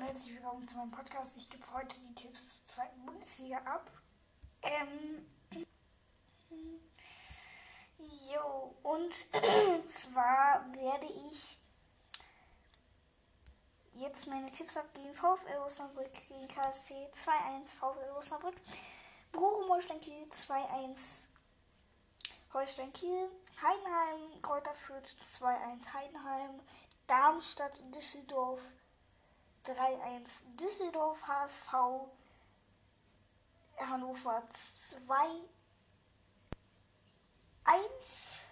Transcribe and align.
und 0.00 0.06
herzlich 0.06 0.34
willkommen 0.34 0.66
zu 0.66 0.78
meinem 0.78 0.90
Podcast. 0.90 1.36
Ich 1.36 1.50
gebe 1.50 1.62
heute 1.74 2.00
die 2.00 2.14
Tipps 2.14 2.48
zur 2.48 2.64
zweiten 2.64 3.04
Bundesliga 3.04 3.58
ab. 3.58 3.90
Ähm. 4.62 5.26
Jo, 8.32 8.74
und 8.82 9.14
zwar 9.90 10.64
werde 10.72 11.06
ich 11.28 11.58
jetzt 13.92 14.26
meine 14.28 14.50
Tipps 14.50 14.78
abgeben. 14.78 15.12
VfL 15.12 15.58
Osnabrück 15.66 16.12
gegen 16.28 16.48
KSC 16.48 16.94
2-1 17.12 17.76
VfL 17.76 18.10
Osnabrück. 18.16 18.56
Bochum 19.32 19.68
Holstein 19.68 20.00
Kiel 20.00 20.24
2-1 20.28 21.28
Holstein 22.54 22.92
Kiel. 22.94 23.30
Heidenheim 23.60 24.40
Kräuter 24.40 24.74
Fürth 24.74 25.14
2-1 25.20 25.92
Heidenheim. 25.92 26.60
Darmstadt 27.06 27.82
Düsseldorf 27.94 28.62
3-1 29.64 30.56
Düsseldorf 30.56 31.22
HSV 31.26 31.72
Hannover 33.78 34.48
2 34.50 35.04
1 37.64 38.46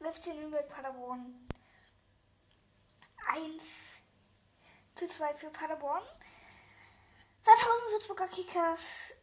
FC 0.00 0.26
Nürnberg 0.34 0.68
Paderborn 0.68 1.48
1 3.28 4.00
zu 4.94 5.08
2 5.08 5.34
für 5.34 5.50
Paderborn. 5.50 6.02
2000 7.42 7.92
Würzburger 7.92 8.28
Kickers 8.28 9.14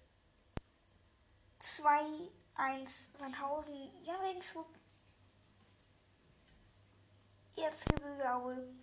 2 1.59 2.31
1 2.55 3.09
Sandhausen. 3.17 3.91
Ja, 4.03 4.15
Regensburg 4.17 4.67
Erzgebirge 7.65 8.31
Aue 8.31 8.75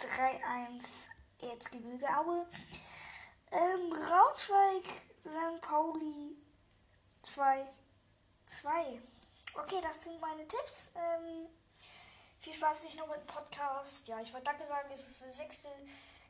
3-1 0.00 0.84
Erzgebirge 1.42 2.08
Aue. 2.16 2.46
Ähm, 3.50 3.90
Braunschweig, 3.90 4.84
St. 5.20 5.60
Pauli 5.60 6.34
2-2. 7.24 7.66
Okay, 9.54 9.80
das 9.82 10.04
sind 10.04 10.18
meine 10.18 10.48
Tipps. 10.48 10.92
Ähm, 10.94 11.46
viel 12.38 12.54
Spaß 12.54 12.84
nicht 12.84 12.96
noch 12.96 13.08
mit 13.08 13.18
dem 13.18 13.26
Podcast. 13.26 14.08
Ja, 14.08 14.18
ich 14.20 14.32
wollte 14.32 14.46
Danke 14.46 14.64
sagen, 14.64 14.88
es 14.94 15.06
ist 15.06 15.24
die 15.26 15.28
sechste 15.30 15.68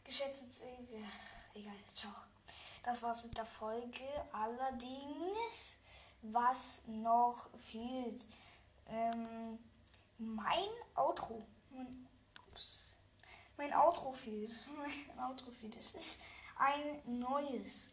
geschätzte. 0.04 0.64
Äh, 0.64 1.04
egal, 1.54 1.76
ciao. 1.94 2.12
Das 2.82 3.00
war's 3.04 3.22
mit 3.22 3.38
der 3.38 3.46
Folge. 3.46 4.08
Allerdings, 4.32 5.78
was 6.22 6.82
noch 6.86 7.48
fehlt. 7.56 8.26
Ähm, 8.88 9.60
mein 10.26 10.68
Outro. 10.94 11.46
Mein, 11.70 12.08
ups, 12.48 12.96
mein 13.56 13.72
Outro 13.74 14.12
fehlt. 14.12 14.54
Mein 15.16 15.30
Outro 15.30 15.50
fehlt. 15.50 15.76
Es 15.76 15.94
ist 15.94 16.22
ein 16.56 17.18
neues. 17.18 17.90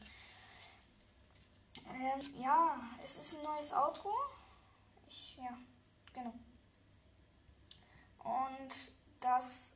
Ähm, 1.88 2.41
ja, 2.41 2.80
es 3.03 3.17
ist 3.17 3.38
ein 3.38 3.44
neues 3.44 3.73
Outro. 3.73 4.13
Ich, 5.08 5.38
ja, 5.38 5.58
genau. 6.13 6.33
Und 8.19 8.91
das, 9.19 9.73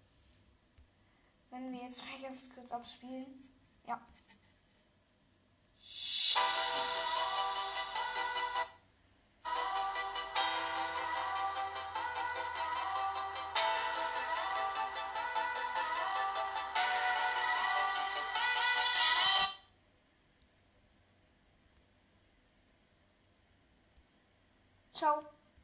wenn 1.50 1.72
wir 1.72 1.82
jetzt 1.82 2.04
mal 2.12 2.30
ganz 2.30 2.54
kurz 2.54 2.72
abspielen. 2.72 3.50
Ja. 3.86 4.00
Ciao. 24.94 25.43